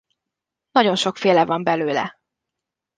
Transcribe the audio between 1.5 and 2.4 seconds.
belőle.